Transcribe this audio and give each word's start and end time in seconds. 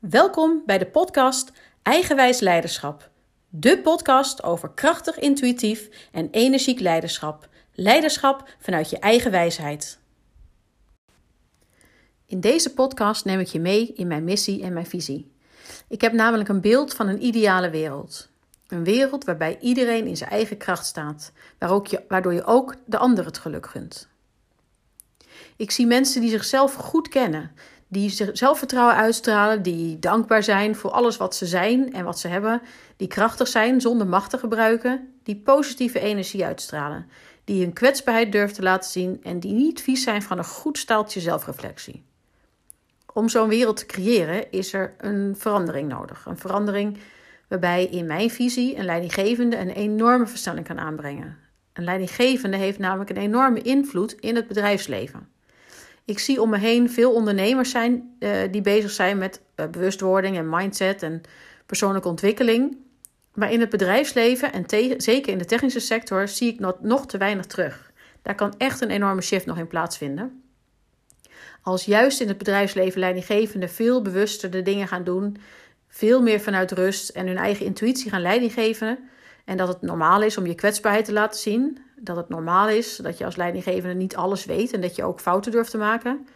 Welkom 0.00 0.62
bij 0.66 0.78
de 0.78 0.86
podcast 0.86 1.52
Eigenwijs 1.82 2.40
Leiderschap. 2.40 3.10
De 3.48 3.80
podcast 3.80 4.42
over 4.42 4.70
krachtig, 4.70 5.18
intuïtief 5.18 6.08
en 6.12 6.28
energiek 6.30 6.80
leiderschap. 6.80 7.48
Leiderschap 7.72 8.48
vanuit 8.58 8.90
je 8.90 8.98
eigen 8.98 9.30
wijsheid. 9.30 9.98
In 12.26 12.40
deze 12.40 12.74
podcast 12.74 13.24
neem 13.24 13.40
ik 13.40 13.46
je 13.46 13.60
mee 13.60 13.92
in 13.92 14.06
mijn 14.06 14.24
missie 14.24 14.62
en 14.62 14.72
mijn 14.72 14.86
visie. 14.86 15.32
Ik 15.88 16.00
heb 16.00 16.12
namelijk 16.12 16.48
een 16.48 16.60
beeld 16.60 16.94
van 16.94 17.08
een 17.08 17.24
ideale 17.24 17.70
wereld. 17.70 18.28
Een 18.68 18.84
wereld 18.84 19.24
waarbij 19.24 19.58
iedereen 19.60 20.06
in 20.06 20.16
zijn 20.16 20.30
eigen 20.30 20.56
kracht 20.56 20.86
staat, 20.86 21.32
waardoor 22.08 22.34
je 22.34 22.44
ook 22.44 22.74
de 22.86 22.98
ander 22.98 23.24
het 23.24 23.38
geluk 23.38 23.66
gunt. 23.66 24.08
Ik 25.56 25.70
zie 25.70 25.86
mensen 25.86 26.20
die 26.20 26.30
zichzelf 26.30 26.74
goed 26.74 27.08
kennen, 27.08 27.52
die 27.92 28.10
zelfvertrouwen 28.32 28.94
uitstralen, 28.94 29.62
die 29.62 29.98
dankbaar 29.98 30.42
zijn 30.42 30.76
voor 30.76 30.90
alles 30.90 31.16
wat 31.16 31.36
ze 31.36 31.46
zijn 31.46 31.92
en 31.92 32.04
wat 32.04 32.18
ze 32.18 32.28
hebben, 32.28 32.62
die 32.96 33.08
krachtig 33.08 33.48
zijn 33.48 33.80
zonder 33.80 34.06
macht 34.06 34.30
te 34.30 34.38
gebruiken, 34.38 35.14
die 35.22 35.36
positieve 35.36 36.00
energie 36.00 36.44
uitstralen, 36.44 37.06
die 37.44 37.62
hun 37.62 37.72
kwetsbaarheid 37.72 38.32
durven 38.32 38.56
te 38.56 38.62
laten 38.62 38.90
zien 38.90 39.20
en 39.22 39.40
die 39.40 39.52
niet 39.52 39.80
vies 39.80 40.02
zijn 40.02 40.22
van 40.22 40.38
een 40.38 40.44
goed 40.44 40.78
staaltje 40.78 41.20
zelfreflectie. 41.20 42.04
Om 43.12 43.28
zo'n 43.28 43.48
wereld 43.48 43.76
te 43.76 43.86
creëren 43.86 44.50
is 44.50 44.72
er 44.72 44.94
een 44.98 45.34
verandering 45.38 45.88
nodig. 45.88 46.26
Een 46.26 46.38
verandering 46.38 46.98
waarbij 47.48 47.84
in 47.84 48.06
mijn 48.06 48.30
visie 48.30 48.76
een 48.76 48.84
leidinggevende 48.84 49.56
een 49.56 49.70
enorme 49.70 50.26
versnelling 50.26 50.66
kan 50.66 50.78
aanbrengen. 50.78 51.36
Een 51.72 51.84
leidinggevende 51.84 52.56
heeft 52.56 52.78
namelijk 52.78 53.10
een 53.10 53.16
enorme 53.16 53.62
invloed 53.62 54.12
in 54.12 54.36
het 54.36 54.48
bedrijfsleven. 54.48 55.28
Ik 56.04 56.18
zie 56.18 56.42
om 56.42 56.50
me 56.50 56.58
heen 56.58 56.90
veel 56.90 57.12
ondernemers 57.12 57.70
zijn 57.70 58.16
uh, 58.18 58.38
die 58.50 58.60
bezig 58.60 58.90
zijn 58.90 59.18
met 59.18 59.40
uh, 59.56 59.66
bewustwording 59.66 60.36
en 60.36 60.48
mindset 60.48 61.02
en 61.02 61.20
persoonlijke 61.66 62.08
ontwikkeling. 62.08 62.76
Maar 63.34 63.52
in 63.52 63.60
het 63.60 63.70
bedrijfsleven 63.70 64.52
en 64.52 64.64
zeker 64.96 65.32
in 65.32 65.38
de 65.38 65.44
technische 65.44 65.80
sector 65.80 66.28
zie 66.28 66.52
ik 66.52 66.60
nog, 66.60 66.76
nog 66.80 67.06
te 67.06 67.18
weinig 67.18 67.46
terug. 67.46 67.92
Daar 68.22 68.34
kan 68.34 68.54
echt 68.58 68.80
een 68.80 68.90
enorme 68.90 69.20
shift 69.20 69.46
nog 69.46 69.58
in 69.58 69.66
plaatsvinden. 69.66 70.42
Als 71.62 71.84
juist 71.84 72.20
in 72.20 72.28
het 72.28 72.38
bedrijfsleven 72.38 73.00
leidinggevenden 73.00 73.68
veel 73.68 74.02
bewuster 74.02 74.50
de 74.50 74.62
dingen 74.62 74.88
gaan 74.88 75.04
doen, 75.04 75.36
veel 75.88 76.22
meer 76.22 76.40
vanuit 76.40 76.72
rust 76.72 77.08
en 77.08 77.26
hun 77.26 77.36
eigen 77.36 77.66
intuïtie 77.66 78.10
gaan 78.10 78.22
leiding 78.22 78.52
geven. 78.52 78.98
En 79.44 79.56
dat 79.56 79.68
het 79.68 79.82
normaal 79.82 80.22
is 80.22 80.36
om 80.36 80.46
je 80.46 80.54
kwetsbaarheid 80.54 81.04
te 81.04 81.12
laten 81.12 81.40
zien, 81.40 81.78
dat 82.00 82.16
het 82.16 82.28
normaal 82.28 82.68
is 82.68 82.96
dat 82.96 83.18
je 83.18 83.24
als 83.24 83.36
leidinggevende 83.36 83.94
niet 83.94 84.16
alles 84.16 84.44
weet 84.44 84.72
en 84.72 84.80
dat 84.80 84.96
je 84.96 85.04
ook 85.04 85.20
fouten 85.20 85.52
durft 85.52 85.70
te 85.70 85.78
maken. 85.78 86.26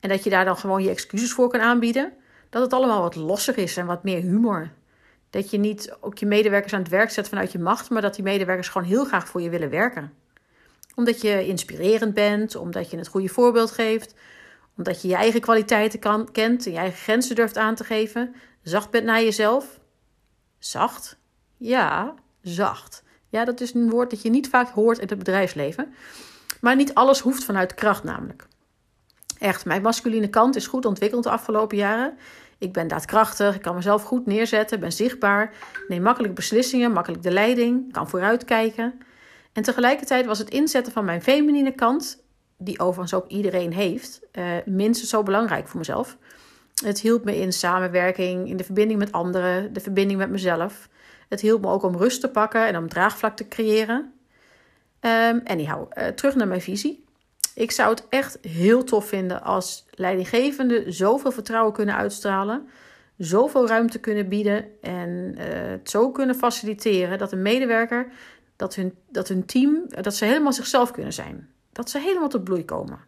En 0.00 0.08
dat 0.08 0.24
je 0.24 0.30
daar 0.30 0.44
dan 0.44 0.56
gewoon 0.56 0.82
je 0.82 0.90
excuses 0.90 1.32
voor 1.32 1.48
kan 1.48 1.60
aanbieden. 1.60 2.12
Dat 2.50 2.62
het 2.62 2.72
allemaal 2.72 3.00
wat 3.00 3.14
losser 3.14 3.58
is 3.58 3.76
en 3.76 3.86
wat 3.86 4.04
meer 4.04 4.20
humor. 4.20 4.70
Dat 5.30 5.50
je 5.50 5.58
niet 5.58 5.96
ook 6.00 6.18
je 6.18 6.26
medewerkers 6.26 6.72
aan 6.72 6.80
het 6.80 6.90
werk 6.90 7.10
zet 7.10 7.28
vanuit 7.28 7.52
je 7.52 7.58
macht, 7.58 7.90
maar 7.90 8.02
dat 8.02 8.14
die 8.14 8.24
medewerkers 8.24 8.68
gewoon 8.68 8.88
heel 8.88 9.04
graag 9.04 9.28
voor 9.28 9.40
je 9.40 9.50
willen 9.50 9.70
werken. 9.70 10.12
Omdat 10.94 11.20
je 11.20 11.46
inspirerend 11.46 12.14
bent, 12.14 12.56
omdat 12.56 12.90
je 12.90 12.96
het 12.96 13.08
goede 13.08 13.28
voorbeeld 13.28 13.70
geeft, 13.70 14.14
omdat 14.76 15.02
je 15.02 15.08
je 15.08 15.14
eigen 15.14 15.40
kwaliteiten 15.40 15.98
kan, 15.98 16.32
kent 16.32 16.66
en 16.66 16.72
je 16.72 16.78
eigen 16.78 16.98
grenzen 16.98 17.34
durft 17.34 17.56
aan 17.56 17.74
te 17.74 17.84
geven. 17.84 18.34
Zacht 18.62 18.90
bent 18.90 19.04
naar 19.04 19.22
jezelf. 19.22 19.80
Zacht? 20.58 21.18
Ja, 21.56 22.14
zacht. 22.40 23.02
Ja, 23.32 23.44
dat 23.44 23.60
is 23.60 23.74
een 23.74 23.90
woord 23.90 24.10
dat 24.10 24.22
je 24.22 24.30
niet 24.30 24.48
vaak 24.48 24.68
hoort 24.68 24.98
in 24.98 25.08
het 25.08 25.18
bedrijfsleven. 25.18 25.94
Maar 26.60 26.76
niet 26.76 26.94
alles 26.94 27.20
hoeft 27.20 27.44
vanuit 27.44 27.74
kracht 27.74 28.04
namelijk. 28.04 28.46
Echt, 29.38 29.64
mijn 29.64 29.82
masculine 29.82 30.28
kant 30.28 30.56
is 30.56 30.66
goed 30.66 30.86
ontwikkeld 30.86 31.24
de 31.24 31.30
afgelopen 31.30 31.76
jaren. 31.76 32.18
Ik 32.58 32.72
ben 32.72 32.88
daadkrachtig, 32.88 33.54
ik 33.54 33.62
kan 33.62 33.74
mezelf 33.74 34.02
goed 34.02 34.26
neerzetten, 34.26 34.80
ben 34.80 34.92
zichtbaar, 34.92 35.54
neem 35.88 36.02
makkelijk 36.02 36.34
beslissingen, 36.34 36.92
makkelijk 36.92 37.22
de 37.22 37.30
leiding, 37.30 37.92
kan 37.92 38.08
vooruitkijken. 38.08 39.00
En 39.52 39.62
tegelijkertijd 39.62 40.26
was 40.26 40.38
het 40.38 40.50
inzetten 40.50 40.92
van 40.92 41.04
mijn 41.04 41.22
feminine 41.22 41.72
kant, 41.72 42.22
die 42.58 42.78
overigens 42.78 43.14
ook 43.14 43.28
iedereen 43.28 43.72
heeft, 43.72 44.20
uh, 44.32 44.44
minstens 44.64 45.10
zo 45.10 45.22
belangrijk 45.22 45.68
voor 45.68 45.78
mezelf. 45.78 46.16
Het 46.84 47.00
hielp 47.00 47.24
me 47.24 47.36
in 47.36 47.52
samenwerking, 47.52 48.48
in 48.48 48.56
de 48.56 48.64
verbinding 48.64 48.98
met 48.98 49.12
anderen, 49.12 49.72
de 49.72 49.80
verbinding 49.80 50.18
met 50.18 50.30
mezelf. 50.30 50.88
Het 51.32 51.40
hielp 51.40 51.62
me 51.62 51.68
ook 51.68 51.82
om 51.82 51.96
rust 51.96 52.20
te 52.20 52.28
pakken 52.28 52.66
en 52.66 52.76
om 52.76 52.88
draagvlak 52.88 53.36
te 53.36 53.48
creëren. 53.48 54.12
Um, 55.00 55.40
anyhow, 55.44 55.90
uh, 55.98 56.06
terug 56.06 56.34
naar 56.34 56.48
mijn 56.48 56.60
visie. 56.60 57.04
Ik 57.54 57.70
zou 57.70 57.90
het 57.90 58.06
echt 58.08 58.38
heel 58.40 58.84
tof 58.84 59.08
vinden 59.08 59.42
als 59.42 59.86
leidinggevenden 59.90 60.92
zoveel 60.92 61.32
vertrouwen 61.32 61.72
kunnen 61.72 61.94
uitstralen, 61.96 62.68
zoveel 63.16 63.66
ruimte 63.66 63.98
kunnen 63.98 64.28
bieden 64.28 64.64
en 64.80 65.34
uh, 65.38 65.44
het 65.48 65.90
zo 65.90 66.10
kunnen 66.10 66.34
faciliteren 66.34 67.18
dat 67.18 67.32
een 67.32 67.42
medewerker, 67.42 68.12
dat 68.56 68.74
hun, 68.74 68.94
dat 69.08 69.28
hun 69.28 69.46
team, 69.46 69.84
dat 69.88 70.14
ze 70.14 70.24
helemaal 70.24 70.52
zichzelf 70.52 70.90
kunnen 70.90 71.12
zijn. 71.12 71.48
Dat 71.72 71.90
ze 71.90 71.98
helemaal 71.98 72.28
tot 72.28 72.44
bloei 72.44 72.64
komen. 72.64 72.98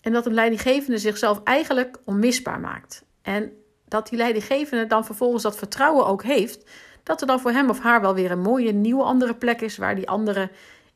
En 0.00 0.12
dat 0.12 0.26
een 0.26 0.34
leidinggevende 0.34 0.98
zichzelf 0.98 1.40
eigenlijk 1.44 1.98
onmisbaar 2.04 2.60
maakt. 2.60 3.04
En 3.22 3.52
dat 3.88 4.08
die 4.08 4.18
leidinggevende 4.18 4.86
dan 4.86 5.04
vervolgens 5.04 5.42
dat 5.42 5.56
vertrouwen 5.56 6.06
ook 6.06 6.22
heeft 6.22 6.64
dat 7.02 7.20
er 7.20 7.26
dan 7.26 7.40
voor 7.40 7.50
hem 7.50 7.70
of 7.70 7.80
haar 7.80 8.00
wel 8.00 8.14
weer 8.14 8.30
een 8.30 8.40
mooie 8.40 8.72
nieuwe 8.72 9.02
andere 9.02 9.34
plek 9.34 9.60
is 9.60 9.76
waar 9.76 9.94
die 9.94 10.08
andere 10.08 10.50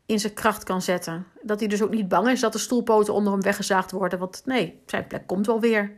in 0.07 0.21
zijn 0.21 0.33
kracht 0.33 0.65
kan 0.65 0.83
zetten. 0.83 1.27
Dat 1.43 1.61
hij 1.61 1.69
dus 1.69 1.83
ook 1.83 1.91
niet 1.91 2.09
bang 2.09 2.29
is 2.29 2.41
dat 2.41 2.53
de 2.53 2.59
stoelpoten 2.59 3.15
onder 3.15 3.33
hem 3.33 3.43
weggezaagd 3.43 3.91
worden, 3.91 4.19
want 4.19 4.43
nee, 4.45 4.81
zijn 4.87 5.07
plek 5.07 5.27
komt 5.27 5.47
wel 5.47 5.61
weer. 5.61 5.93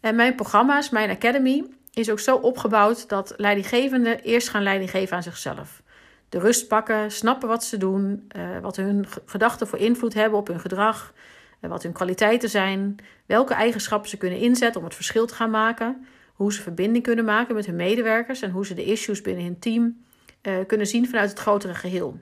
En 0.00 0.14
mijn 0.14 0.34
programma's, 0.34 0.90
mijn 0.90 1.10
academy, 1.10 1.64
is 1.92 2.10
ook 2.10 2.20
zo 2.20 2.36
opgebouwd 2.36 3.08
dat 3.08 3.34
leidinggevenden 3.36 4.20
eerst 4.20 4.48
gaan 4.48 4.62
leiding 4.62 4.90
geven 4.90 5.16
aan 5.16 5.22
zichzelf. 5.22 5.82
De 6.28 6.38
rust 6.38 6.68
pakken, 6.68 7.10
snappen 7.10 7.48
wat 7.48 7.64
ze 7.64 7.76
doen, 7.76 8.28
uh, 8.36 8.58
wat 8.58 8.76
hun 8.76 9.06
gedachten 9.24 9.66
voor 9.66 9.78
invloed 9.78 10.14
hebben 10.14 10.38
op 10.38 10.46
hun 10.46 10.60
gedrag, 10.60 11.12
uh, 11.60 11.70
wat 11.70 11.82
hun 11.82 11.92
kwaliteiten 11.92 12.48
zijn, 12.48 12.96
welke 13.26 13.54
eigenschappen 13.54 14.10
ze 14.10 14.16
kunnen 14.16 14.38
inzetten 14.38 14.80
om 14.80 14.86
het 14.86 14.96
verschil 14.96 15.26
te 15.26 15.34
gaan 15.34 15.50
maken 15.50 16.06
hoe 16.34 16.52
ze 16.52 16.62
verbinding 16.62 17.04
kunnen 17.04 17.24
maken 17.24 17.54
met 17.54 17.66
hun 17.66 17.76
medewerkers 17.76 18.42
en 18.42 18.50
hoe 18.50 18.66
ze 18.66 18.74
de 18.74 18.84
issues 18.84 19.20
binnen 19.20 19.44
hun 19.44 19.58
team 19.58 20.04
uh, 20.42 20.56
kunnen 20.66 20.86
zien 20.86 21.08
vanuit 21.08 21.30
het 21.30 21.38
grotere 21.38 21.74
geheel. 21.74 22.20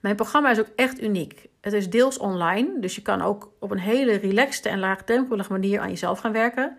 Mijn 0.00 0.16
programma 0.16 0.50
is 0.50 0.60
ook 0.60 0.70
echt 0.76 1.02
uniek. 1.02 1.48
Het 1.60 1.72
is 1.72 1.90
deels 1.90 2.18
online, 2.18 2.80
dus 2.80 2.94
je 2.94 3.02
kan 3.02 3.22
ook 3.22 3.52
op 3.58 3.70
een 3.70 3.78
hele 3.78 4.12
relaxte 4.12 4.68
en 4.68 4.78
laagdrempelige 4.78 5.52
manier 5.52 5.80
aan 5.80 5.88
jezelf 5.88 6.18
gaan 6.18 6.32
werken. 6.32 6.76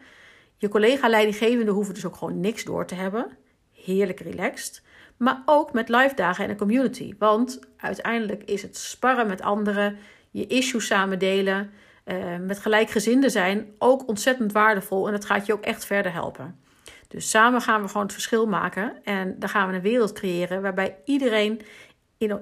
Je 0.58 0.68
collega-leidinggevenden 0.68 1.74
hoeven 1.74 1.94
dus 1.94 2.06
ook 2.06 2.16
gewoon 2.16 2.40
niks 2.40 2.64
door 2.64 2.86
te 2.86 2.96
hebben. 2.96 3.38
Heerlijk 3.72 4.20
relaxed. 4.20 4.82
Maar 5.18 5.42
ook 5.46 5.74
met 5.74 5.90
live 5.90 6.16
dagen 6.16 6.44
en 6.44 6.50
een 6.50 6.58
community. 6.58 7.14
Want 7.18 7.60
uiteindelijk 7.78 8.44
is 8.44 8.62
het 8.62 8.78
sparren 8.78 9.28
met 9.28 9.42
anderen, 9.42 9.98
je 10.32 10.48
issues 10.48 10.86
samen 10.86 11.20
delen, 11.20 11.72
uh, 12.06 12.38
met 12.38 12.59
gelijkgezinden 12.59 13.31
zijn 13.31 13.73
ook 13.78 14.07
ontzettend 14.07 14.51
waardevol. 14.51 15.06
En 15.06 15.12
dat 15.12 15.25
gaat 15.25 15.45
je 15.45 15.53
ook 15.53 15.63
echt 15.63 15.85
verder 15.85 16.13
helpen. 16.13 16.59
Dus 17.07 17.29
samen 17.29 17.62
gaan 17.62 17.81
we 17.81 17.88
gewoon 17.88 18.03
het 18.03 18.13
verschil 18.13 18.47
maken. 18.47 19.03
En 19.03 19.35
dan 19.39 19.50
gaan 19.50 19.67
we 19.69 19.75
een 19.75 19.81
wereld 19.81 20.13
creëren 20.13 20.62
waarbij 20.62 20.97
iedereen 21.06 21.62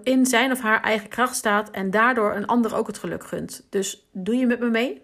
in, 0.04 0.26
zijn 0.26 0.52
of 0.52 0.62
haar 0.62 0.82
eigen 0.82 1.10
kracht 1.10 1.36
staat. 1.36 1.72
En 1.72 1.92
daardoor 1.92 2.36
een 2.36 2.46
ander 2.46 2.76
ook 2.76 2.88
het 2.88 2.98
geluk 2.98 3.24
gunt. 3.24 3.68
Dus 3.70 4.08
doe 4.12 4.36
je 4.36 4.46
met 4.46 4.60
me 4.60 4.70
mee? 4.70 5.02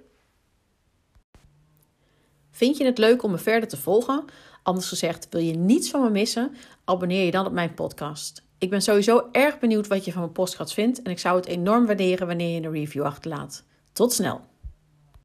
Vind 2.51 2.77
je 2.77 2.85
het 2.85 2.97
leuk 2.97 3.23
om 3.23 3.31
me 3.31 3.37
verder 3.37 3.69
te 3.69 3.77
volgen? 3.77 4.25
Anders 4.63 4.87
gezegd, 4.87 5.27
wil 5.29 5.41
je 5.41 5.53
niets 5.53 5.89
van 5.89 6.01
me 6.01 6.09
missen? 6.09 6.55
Abonneer 6.83 7.25
je 7.25 7.31
dan 7.31 7.45
op 7.45 7.51
mijn 7.51 7.73
podcast. 7.73 8.43
Ik 8.57 8.69
ben 8.69 8.81
sowieso 8.81 9.29
erg 9.31 9.59
benieuwd 9.59 9.87
wat 9.87 10.05
je 10.05 10.11
van 10.11 10.22
mijn 10.22 10.33
podcast 10.33 10.73
vindt 10.73 11.01
en 11.01 11.11
ik 11.11 11.19
zou 11.19 11.35
het 11.35 11.45
enorm 11.45 11.85
waarderen 11.85 12.27
wanneer 12.27 12.49
je 12.49 12.67
een 12.67 12.73
review 12.73 13.03
achterlaat. 13.03 13.63
Tot 13.95 14.13
snel! 14.13 14.41